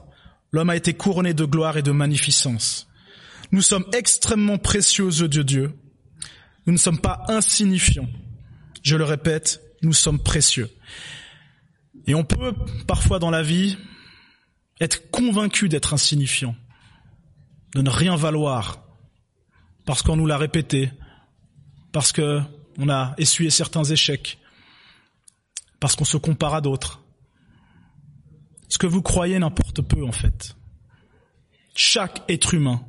[0.51, 2.87] L'homme a été couronné de gloire et de magnificence.
[3.51, 5.73] Nous sommes extrêmement précieux aux yeux de Dieu.
[6.65, 8.09] Nous ne sommes pas insignifiants.
[8.81, 10.69] Je le répète, nous sommes précieux.
[12.07, 12.53] Et on peut
[12.87, 13.77] parfois dans la vie
[14.79, 16.55] être convaincu d'être insignifiant,
[17.73, 18.83] de ne rien valoir,
[19.85, 20.91] parce qu'on nous l'a répété,
[21.91, 22.41] parce que
[22.77, 24.37] on a essuyé certains échecs,
[25.79, 27.01] parce qu'on se compare à d'autres.
[28.67, 30.55] Ce que vous croyez n'importe peu en fait.
[31.75, 32.83] Chaque être humain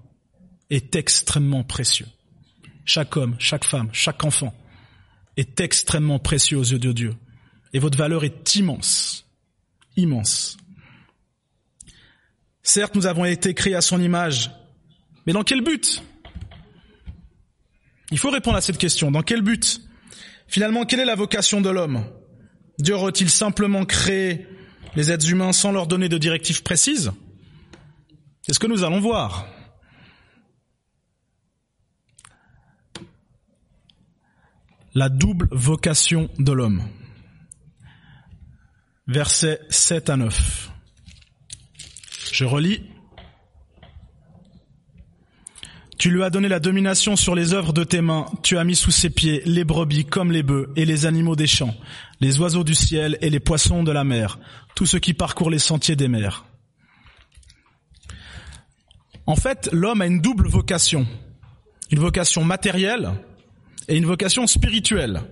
[0.71, 2.09] est extrêmement précieux.
[2.85, 4.55] Chaque homme, chaque femme, chaque enfant
[5.37, 7.17] est extrêmement précieux aux yeux de Dieu.
[7.73, 9.27] Et votre valeur est immense,
[9.97, 10.57] immense.
[12.67, 14.51] Certes, nous avons été créés à son image,
[15.25, 16.03] mais dans quel but?
[18.11, 19.13] Il faut répondre à cette question.
[19.13, 19.81] Dans quel but?
[20.49, 22.05] Finalement, quelle est la vocation de l'homme?
[22.81, 24.49] Dieu aurait-il simplement créé
[24.97, 27.13] les êtres humains sans leur donner de directives précises
[28.43, 29.47] C'est ce que nous allons voir.
[34.93, 36.83] La double vocation de l'homme.
[39.07, 40.73] Versets 7 à 9.
[42.37, 42.83] Je relis.
[45.97, 48.77] Tu lui as donné la domination sur les œuvres de tes mains, tu as mis
[48.77, 51.75] sous ses pieds les brebis comme les bœufs et les animaux des champs,
[52.21, 54.39] les oiseaux du ciel et les poissons de la mer,
[54.75, 56.45] tout ce qui parcourt les sentiers des mers.
[59.25, 61.07] En fait, l'homme a une double vocation,
[61.91, 63.13] une vocation matérielle
[63.89, 65.23] et une vocation spirituelle.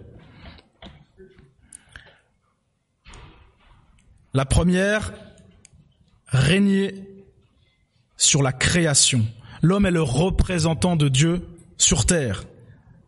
[4.32, 5.12] La première,
[6.34, 6.94] régner
[8.16, 9.26] sur la création.
[9.62, 11.46] L'homme est le représentant de Dieu
[11.78, 12.44] sur terre,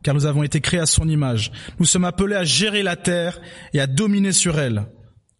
[0.02, 1.52] car nous avons été créés à son image.
[1.78, 3.40] Nous sommes appelés à gérer la terre
[3.72, 4.86] et à dominer sur elle.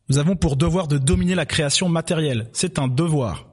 [0.08, 2.48] Nous avons pour devoir de dominer la création matérielle.
[2.52, 3.46] C'est un devoir.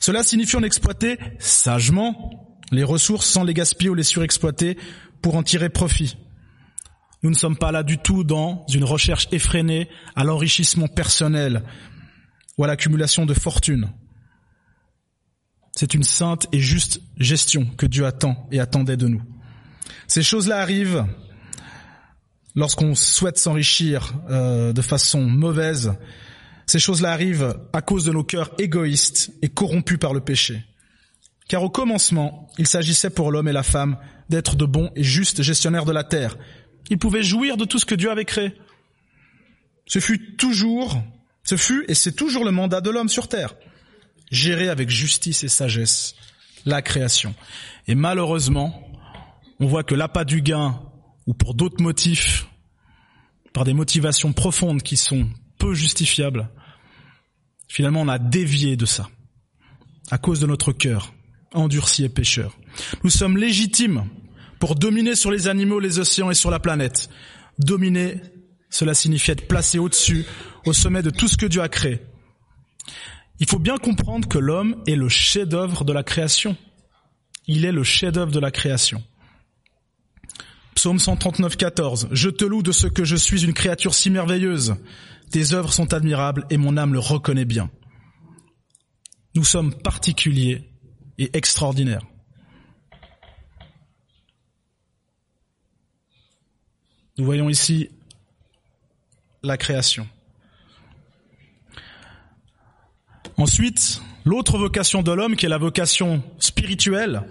[0.00, 4.78] Cela signifie en exploiter sagement les ressources sans les gaspiller ou les surexploiter
[5.22, 6.16] pour en tirer profit.
[7.22, 11.62] Nous ne sommes pas là du tout dans une recherche effrénée à l'enrichissement personnel,
[12.60, 13.88] ou à l'accumulation de fortune.
[15.74, 19.22] C'est une sainte et juste gestion que Dieu attend et attendait de nous.
[20.08, 21.06] Ces choses-là arrivent
[22.54, 25.94] lorsqu'on souhaite s'enrichir euh, de façon mauvaise.
[26.66, 30.62] Ces choses-là arrivent à cause de nos cœurs égoïstes et corrompus par le péché.
[31.48, 33.96] Car au commencement, il s'agissait pour l'homme et la femme
[34.28, 36.36] d'être de bons et justes gestionnaires de la terre.
[36.90, 38.52] Ils pouvaient jouir de tout ce que Dieu avait créé.
[39.86, 41.02] Ce fut toujours
[41.42, 43.54] ce fut et c'est toujours le mandat de l'homme sur terre.
[44.30, 46.14] Gérer avec justice et sagesse
[46.64, 47.34] la création.
[47.88, 48.86] Et malheureusement,
[49.58, 50.80] on voit que l'appât du gain,
[51.26, 52.46] ou pour d'autres motifs,
[53.52, 56.48] par des motivations profondes qui sont peu justifiables,
[57.68, 59.08] finalement on a dévié de ça
[60.10, 61.12] à cause de notre cœur
[61.52, 62.56] endurci et pécheur.
[63.02, 64.04] Nous sommes légitimes
[64.58, 67.08] pour dominer sur les animaux, les océans et sur la planète.
[67.58, 68.20] Dominer,
[68.70, 70.24] cela signifie être placé au-dessus,
[70.64, 72.00] au sommet de tout ce que Dieu a créé.
[73.40, 76.56] Il faut bien comprendre que l'homme est le chef-d'œuvre de la création.
[77.46, 79.02] Il est le chef-d'œuvre de la création.
[80.74, 82.08] Psaume 139, 14.
[82.12, 84.76] Je te loue de ce que je suis une créature si merveilleuse.
[85.30, 87.70] Tes œuvres sont admirables et mon âme le reconnaît bien.
[89.34, 90.70] Nous sommes particuliers
[91.18, 92.06] et extraordinaires.
[97.18, 97.90] Nous voyons ici
[99.42, 100.08] la création.
[103.36, 107.22] Ensuite, l'autre vocation de l'homme, qui est la vocation spirituelle,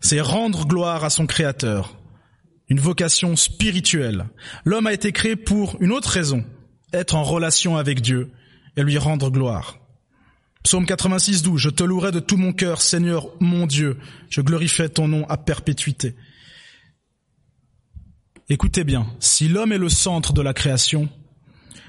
[0.00, 1.96] c'est rendre gloire à son Créateur.
[2.68, 4.26] Une vocation spirituelle.
[4.64, 6.44] L'homme a été créé pour une autre raison,
[6.92, 8.30] être en relation avec Dieu
[8.76, 9.78] et lui rendre gloire.
[10.62, 13.98] Psaume 86, 12, Je te louerai de tout mon cœur, Seigneur mon Dieu,
[14.30, 16.14] je glorifierai ton nom à perpétuité.
[18.48, 21.08] Écoutez bien, si l'homme est le centre de la création,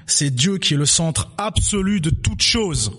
[0.06, 2.92] c'est Dieu qui est le centre absolu de toute chose.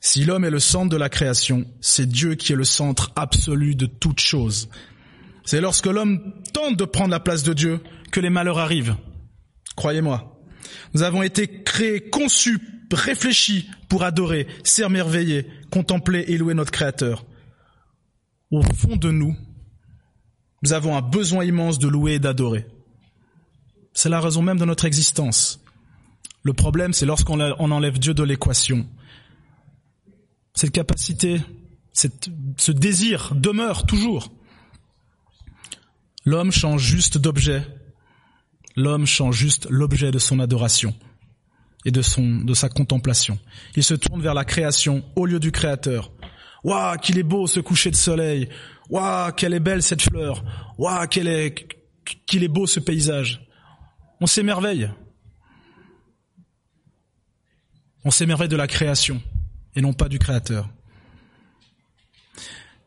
[0.00, 3.74] Si l'homme est le centre de la création, c'est Dieu qui est le centre absolu
[3.74, 4.68] de toute chose.
[5.44, 8.96] C'est lorsque l'homme tente de prendre la place de Dieu que les malheurs arrivent.
[9.76, 10.40] Croyez-moi.
[10.94, 12.58] Nous avons été créés, conçus,
[12.92, 17.26] réfléchis pour adorer, s'émerveiller, contempler et louer notre Créateur.
[18.50, 19.36] Au fond de nous,
[20.62, 22.66] nous avons un besoin immense de louer et d'adorer.
[23.96, 25.60] C'est la raison même de notre existence.
[26.42, 28.86] Le problème, c'est lorsqu'on enlève Dieu de l'équation
[30.56, 31.42] cette capacité,
[31.92, 34.32] ce désir demeure toujours.
[36.24, 37.62] L'homme change juste d'objet.
[38.74, 40.94] L'homme change juste l'objet de son adoration
[41.84, 42.02] et de
[42.54, 43.38] sa contemplation.
[43.76, 46.10] Il se tourne vers la création au lieu du créateur.
[46.64, 48.48] Waouh, qu'il est beau ce coucher de soleil.
[48.88, 50.42] Waouh, quelle est belle cette fleur.
[50.78, 53.45] Waouh, qu'il est beau ce paysage.
[54.20, 54.90] On s'émerveille.
[58.04, 59.22] On s'émerveille de la création
[59.74, 60.70] et non pas du Créateur.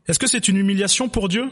[0.08, 1.50] Est-ce que c'est une humiliation pour Dieu?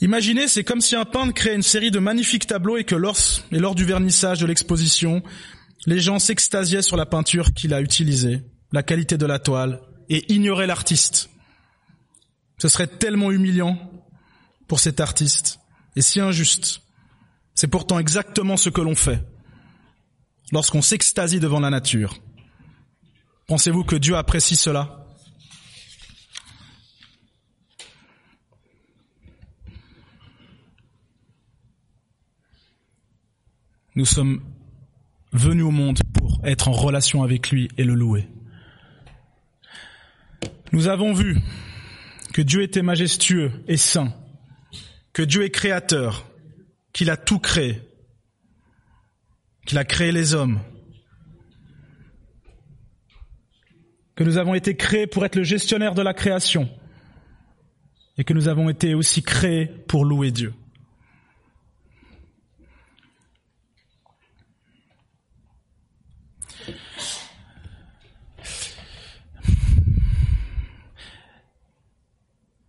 [0.00, 3.16] Imaginez, c'est comme si un peintre créait une série de magnifiques tableaux et que lors,
[3.52, 5.22] et lors du vernissage de l'exposition,
[5.86, 8.42] les gens s'extasiaient sur la peinture qu'il a utilisée,
[8.72, 11.30] la qualité de la toile, et ignoraient l'artiste.
[12.58, 13.78] Ce serait tellement humiliant
[14.66, 15.60] pour cet artiste,
[15.96, 16.82] et si injuste.
[17.54, 19.24] C'est pourtant exactement ce que l'on fait
[20.52, 22.18] lorsqu'on s'extasie devant la nature.
[23.46, 25.06] Pensez-vous que Dieu apprécie cela?
[33.94, 34.42] Nous sommes
[35.32, 38.28] venus au monde pour être en relation avec lui et le louer.
[40.72, 41.38] Nous avons vu
[42.32, 44.14] que Dieu était majestueux et saint,
[45.12, 46.26] que Dieu est créateur,
[46.92, 47.80] qu'il a tout créé,
[49.66, 50.60] qu'il a créé les hommes,
[54.14, 56.68] que nous avons été créés pour être le gestionnaire de la création
[58.18, 60.52] et que nous avons été aussi créés pour louer Dieu.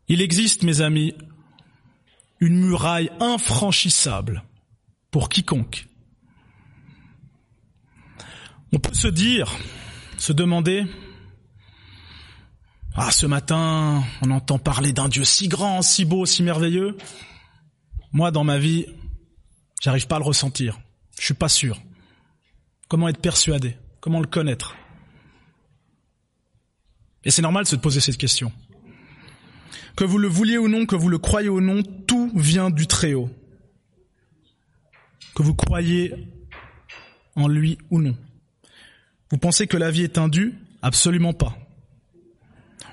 [0.10, 1.16] Il existe, mes amis,
[2.44, 4.44] une muraille infranchissable
[5.12, 5.88] pour quiconque.
[8.74, 9.56] On peut se dire,
[10.18, 10.86] se demander,
[12.96, 16.98] ah, ce matin, on entend parler d'un Dieu si grand, si beau, si merveilleux.
[18.12, 18.88] Moi, dans ma vie,
[19.82, 20.80] j'arrive pas à le ressentir.
[21.18, 21.82] Je suis pas sûr.
[22.90, 23.78] Comment être persuadé?
[24.02, 24.76] Comment le connaître
[27.24, 28.52] Et c'est normal de se poser cette question.
[29.96, 31.84] Que vous le vouliez ou non, que vous le croyez ou non,
[32.40, 33.30] vient du Très-Haut.
[35.36, 36.14] Que vous croyez
[37.36, 38.16] en lui ou non.
[39.32, 40.54] Vous pensez que la vie est indue?
[40.82, 41.58] Absolument pas.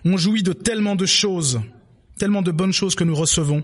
[0.05, 1.61] On jouit de tellement de choses,
[2.19, 3.63] tellement de bonnes choses que nous recevons,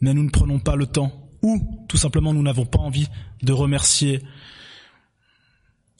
[0.00, 3.06] mais nous ne prenons pas le temps, ou tout simplement nous n'avons pas envie
[3.42, 4.22] de remercier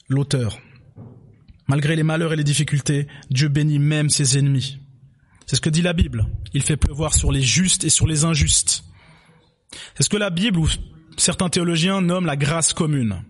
[0.09, 0.59] l'auteur.
[1.67, 4.79] Malgré les malheurs et les difficultés, Dieu bénit même ses ennemis.
[5.47, 6.27] C'est ce que dit la Bible.
[6.53, 8.83] Il fait pleuvoir sur les justes et sur les injustes.
[9.95, 10.67] C'est ce que la Bible ou
[11.17, 13.23] certains théologiens nomment la grâce commune.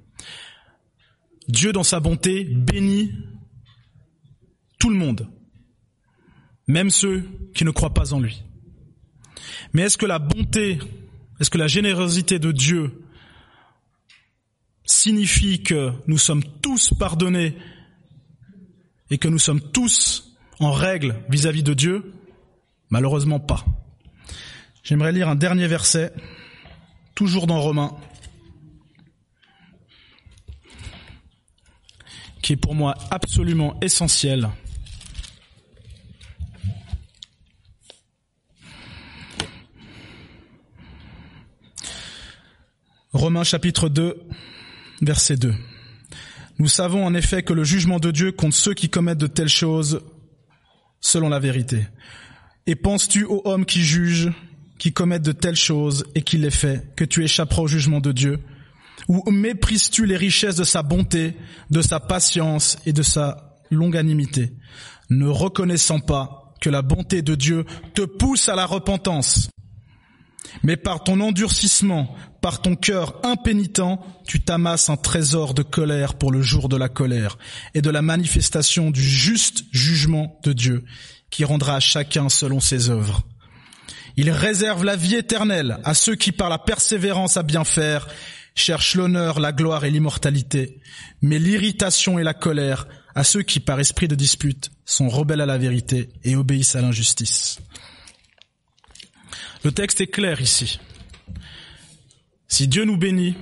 [1.48, 3.12] Dieu, dans sa bonté, bénit
[4.80, 5.30] tout le monde,
[6.68, 7.24] même ceux
[7.56, 8.44] qui ne croient pas en lui.
[9.74, 10.80] Mais est-ce que la bonté
[11.40, 13.04] Est-ce que la générosité de Dieu
[14.86, 17.56] signifie que nous sommes tous pardonnés
[19.10, 20.27] et que nous sommes tous
[20.60, 22.14] en règle vis-à-vis de Dieu?
[22.90, 23.66] Malheureusement pas.
[24.84, 26.14] J'aimerais lire un dernier verset,
[27.14, 27.96] toujours dans Romains,
[32.42, 34.50] qui est pour moi absolument essentiel.
[43.12, 44.18] Romains chapitre 2,
[45.02, 45.54] verset 2.
[46.60, 49.50] Nous savons en effet que le jugement de Dieu compte ceux qui commettent de telles
[49.50, 50.02] choses
[51.00, 51.88] selon la vérité.
[52.66, 54.32] Et penses-tu aux hommes qui jugent,
[54.78, 58.12] qui commettent de telles choses et qui les fait, que tu échapperas au jugement de
[58.12, 58.40] Dieu?
[59.08, 61.36] Ou méprises-tu les richesses de sa bonté,
[61.70, 64.54] de sa patience et de sa longanimité,
[65.10, 69.50] ne reconnaissant pas que la bonté de Dieu te pousse à la repentance
[70.64, 76.32] mais par ton endurcissement, par ton cœur impénitent, tu t'amasses un trésor de colère pour
[76.32, 77.38] le jour de la colère
[77.74, 80.86] et de la manifestation du juste jugement de Dieu,
[81.30, 83.24] qui rendra à chacun selon ses œuvres.
[84.16, 88.08] Il réserve la vie éternelle à ceux qui, par la persévérance à bien faire,
[88.56, 90.82] cherchent l'honneur, la gloire et l'immortalité,
[91.22, 95.46] mais l'irritation et la colère à ceux qui, par esprit de dispute, sont rebelles à
[95.46, 97.60] la vérité et obéissent à l'injustice.
[99.64, 100.80] Le texte est clair ici.
[102.48, 103.36] Si Dieu nous bénit,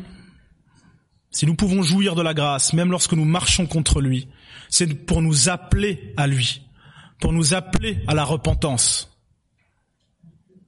[1.32, 4.28] si nous pouvons jouir de la grâce, même lorsque nous marchons contre lui,
[4.70, 6.62] c'est pour nous appeler à lui,
[7.20, 9.12] pour nous appeler à la repentance,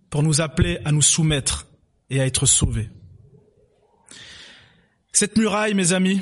[0.10, 1.68] pour nous appeler à nous soumettre
[2.10, 2.90] et à être sauvés.
[5.12, 6.22] Cette muraille, mes amis,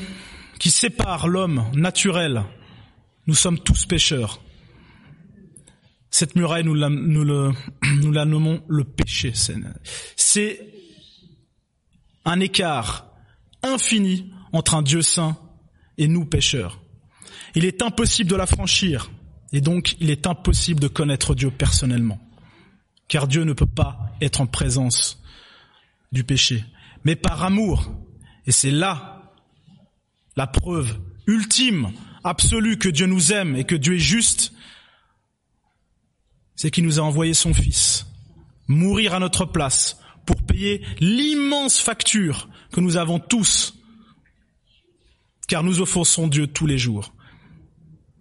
[0.59, 2.43] qui sépare l'homme naturel,
[3.27, 4.41] nous sommes tous pécheurs.
[6.17, 9.33] Cette muraille, nous la, nommons le péché.
[10.15, 10.73] C'est
[12.23, 13.11] un écart
[13.63, 15.37] infini entre un Dieu saint
[15.97, 16.79] et nous pécheurs.
[17.53, 19.11] Il est impossible de la franchir
[19.51, 22.21] et donc il est impossible de connaître Dieu personnellement.
[23.09, 25.21] Car Dieu ne peut pas être en présence
[26.13, 26.63] du péché.
[27.03, 27.91] Mais par amour,
[28.45, 29.33] et c'est là
[30.37, 30.97] la preuve
[31.27, 31.91] ultime,
[32.23, 34.53] absolue que Dieu nous aime et que Dieu est juste,
[36.55, 38.05] c'est qu'il nous a envoyé son Fils
[38.67, 43.75] mourir à notre place pour payer l'immense facture que nous avons tous,
[45.47, 47.13] car nous offensons Dieu tous les jours.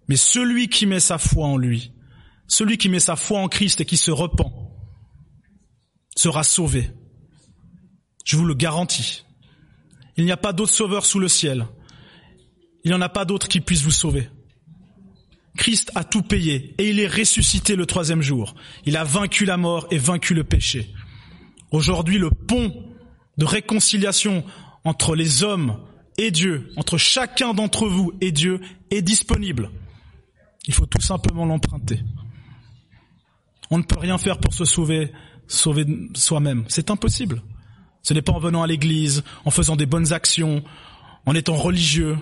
[0.07, 1.91] Mais celui qui met sa foi en lui,
[2.47, 4.51] celui qui met sa foi en Christ et qui se repent,
[6.15, 6.91] sera sauvé.
[8.23, 9.23] Je vous le garantis.
[10.17, 11.67] Il n'y a pas d'autre sauveur sous le ciel.
[12.83, 14.29] Il n'y en a pas d'autre qui puisse vous sauver.
[15.57, 18.55] Christ a tout payé et il est ressuscité le troisième jour.
[18.85, 20.91] Il a vaincu la mort et vaincu le péché.
[21.71, 22.73] Aujourd'hui, le pont
[23.37, 24.43] de réconciliation
[24.83, 25.79] entre les hommes
[26.17, 28.59] et Dieu, entre chacun d'entre vous et Dieu,
[28.91, 29.71] est disponible.
[30.67, 31.99] Il faut tout simplement l'emprunter.
[33.71, 35.11] On ne peut rien faire pour se sauver,
[35.47, 36.65] sauver soi-même.
[36.67, 37.41] C'est impossible.
[38.03, 40.63] Ce n'est pas en venant à l'église, en faisant des bonnes actions,
[41.25, 42.17] en étant religieux,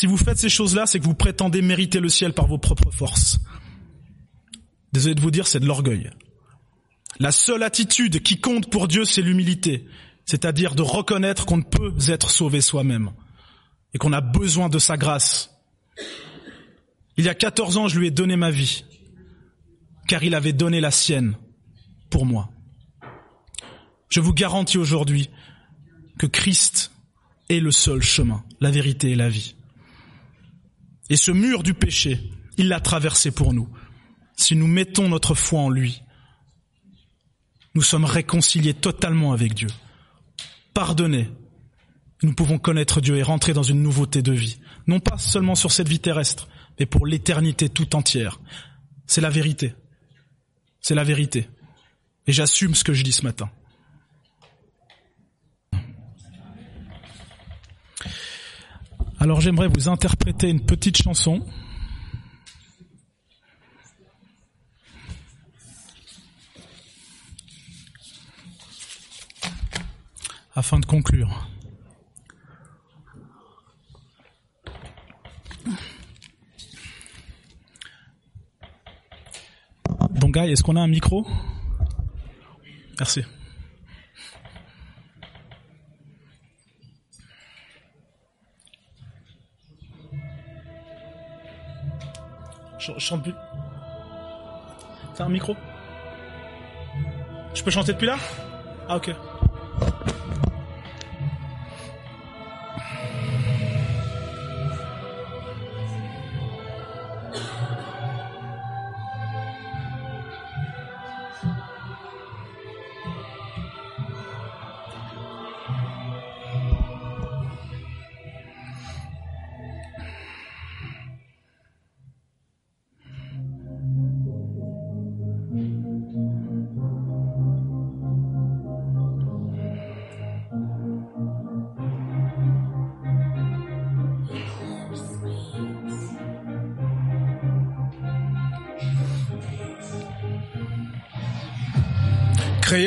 [0.00, 2.90] si vous faites ces choses-là, c'est que vous prétendez mériter le ciel par vos propres
[2.90, 3.38] forces.
[4.94, 6.10] Désolé de vous dire, c'est de l'orgueil.
[7.18, 9.84] La seule attitude qui compte pour Dieu, c'est l'humilité,
[10.24, 13.10] c'est-à-dire de reconnaître qu'on ne peut être sauvé soi-même
[13.92, 15.50] et qu'on a besoin de sa grâce.
[17.18, 18.86] Il y a 14 ans, je lui ai donné ma vie,
[20.08, 21.36] car il avait donné la sienne
[22.08, 22.48] pour moi.
[24.08, 25.28] Je vous garantis aujourd'hui
[26.18, 26.90] que Christ
[27.50, 29.56] est le seul chemin, la vérité et la vie.
[31.10, 32.20] Et ce mur du péché,
[32.56, 33.68] il l'a traversé pour nous.
[34.36, 36.02] Si nous mettons notre foi en lui,
[37.74, 39.68] nous sommes réconciliés totalement avec Dieu.
[40.72, 41.28] Pardonnés,
[42.22, 44.60] nous pouvons connaître Dieu et rentrer dans une nouveauté de vie.
[44.86, 46.48] Non pas seulement sur cette vie terrestre,
[46.78, 48.40] mais pour l'éternité tout entière.
[49.06, 49.74] C'est la vérité.
[50.80, 51.48] C'est la vérité.
[52.26, 53.50] Et j'assume ce que je dis ce matin.
[59.22, 61.44] Alors j'aimerais vous interpréter une petite chanson.
[70.54, 71.48] Afin de conclure.
[80.10, 81.26] Bon, gars, est-ce qu'on a un micro?
[82.98, 83.22] Merci.
[92.80, 93.34] Je, chante plus.
[95.14, 95.54] T'as un micro
[97.54, 98.16] Je peux chanter depuis là?
[98.88, 99.14] Ah ok.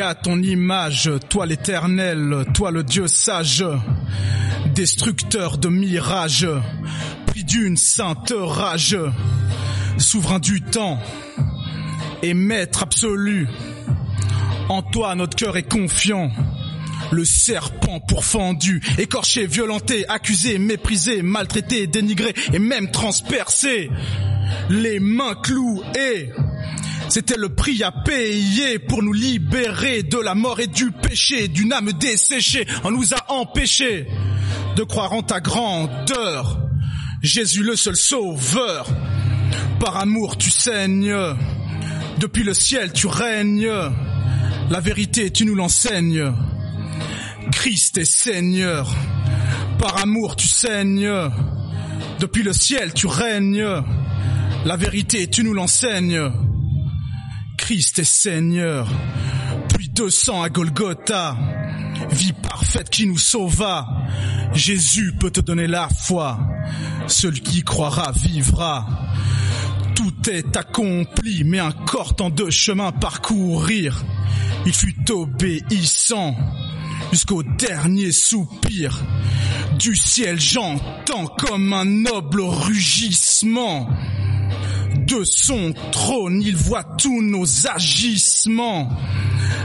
[0.03, 3.65] À ton image, toi l'éternel, toi le Dieu sage,
[4.75, 6.47] destructeur de mirages,
[7.25, 8.97] pris d'une sainte rage,
[9.97, 10.99] souverain du temps
[12.21, 13.47] et maître absolu.
[14.67, 16.31] En toi notre cœur est confiant.
[17.11, 23.89] Le serpent pourfendu, écorché, violenté, accusé, méprisé, maltraité, dénigré et même transpercé.
[24.69, 26.33] Les mains clouées
[27.13, 31.71] c'était le prix à payer pour nous libérer de la mort et du péché, d'une
[31.71, 32.65] âme desséchée.
[32.83, 34.07] On nous a empêchés
[34.75, 36.59] de croire en ta grandeur.
[37.21, 38.87] Jésus le seul sauveur.
[39.79, 41.15] Par amour tu saignes.
[42.17, 43.69] Depuis le ciel tu règnes.
[44.71, 46.33] La vérité tu nous l'enseignes.
[47.51, 48.91] Christ est Seigneur.
[49.77, 51.29] Par amour tu saignes.
[52.19, 53.83] Depuis le ciel tu règnes.
[54.65, 56.31] La vérité tu nous l'enseignes.
[57.73, 58.87] Christ est Seigneur.
[59.69, 61.35] Puis de sang à Golgotha,
[62.11, 63.87] vie parfaite qui nous sauva.
[64.53, 66.39] Jésus peut te donner la foi.
[67.07, 68.85] Celui qui croira vivra.
[69.95, 74.05] Tout est accompli, mais encore tant de chemins parcourir.
[74.67, 76.35] Il fut obéissant
[77.11, 79.03] jusqu'au dernier soupir.
[79.79, 83.89] Du ciel j'entends comme un noble rugissement
[85.05, 88.89] de son trône, il voit tous nos agissements.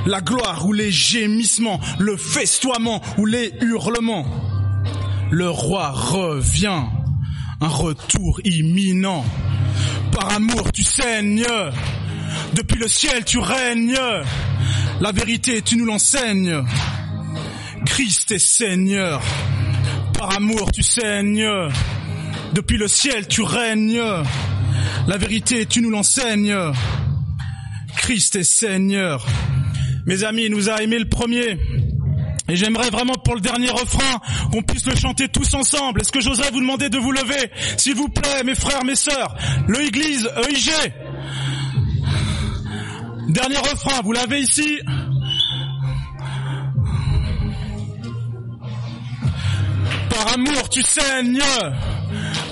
[0.06, 4.26] La gloire ou les gémissements, le festoiement ou les hurlements.
[5.30, 6.82] Le roi revient,
[7.60, 9.24] un retour imminent.
[10.12, 11.44] Par amour tu saignes,
[12.54, 13.98] depuis le ciel tu règnes.
[15.00, 16.64] La vérité tu nous l'enseignes.
[17.86, 19.20] Christ est Seigneur.
[20.18, 21.46] Par amour tu saignes,
[22.52, 24.02] depuis le ciel tu règnes.
[25.08, 26.54] La vérité, tu nous l'enseignes.
[27.96, 29.26] Christ est Seigneur.
[30.04, 31.58] Mes amis, nous a aimé le premier.
[32.46, 34.20] Et j'aimerais vraiment pour le dernier refrain
[34.52, 36.02] qu'on puisse le chanter tous ensemble.
[36.02, 39.34] Est-ce que j'oserais vous demander de vous lever S'il vous plaît, mes frères, mes sœurs?
[39.66, 40.92] Le Église, EIG.
[43.30, 44.78] Dernier refrain, vous l'avez ici?
[50.10, 51.40] Par amour, tu saignes.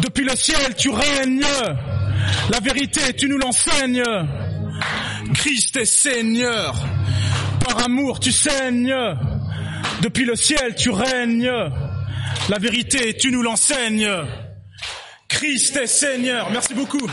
[0.01, 1.45] Depuis le ciel, tu règnes.
[2.51, 4.03] La vérité, tu nous l'enseignes.
[5.35, 6.75] Christ est Seigneur.
[7.65, 8.95] Par amour, tu saignes.
[10.03, 11.51] Depuis le ciel, tu règnes.
[12.49, 14.11] La vérité, tu nous l'enseignes.
[15.29, 16.51] Christ est Seigneur.
[16.51, 17.11] Merci beaucoup.